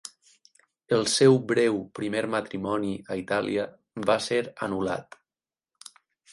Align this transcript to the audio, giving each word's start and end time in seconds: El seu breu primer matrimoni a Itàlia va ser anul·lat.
El 0.97 1.03
seu 1.15 1.37
breu 1.51 1.77
primer 1.99 2.23
matrimoni 2.37 2.95
a 3.11 3.19
Itàlia 3.23 3.69
va 4.11 4.19
ser 4.31 4.43
anul·lat. 4.71 5.23